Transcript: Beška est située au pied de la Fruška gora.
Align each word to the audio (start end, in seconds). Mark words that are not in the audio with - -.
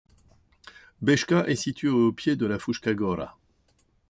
Beška 1.03 1.45
est 1.45 1.55
située 1.55 1.87
au 1.89 2.11
pied 2.11 2.35
de 2.35 2.47
la 2.47 2.57
Fruška 2.57 2.95
gora. 2.95 3.37